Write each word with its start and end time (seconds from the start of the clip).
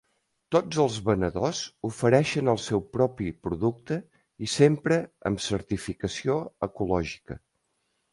Tots 0.53 0.77
els 0.83 0.95
venedors 1.07 1.59
ofereixen 1.89 2.49
el 2.53 2.57
seu 2.67 2.81
propi 2.97 3.27
producte 3.47 3.97
i 4.47 4.49
sempre 4.55 4.99
amb 5.31 5.45
certificació 5.49 6.39
ecològica. 6.69 7.39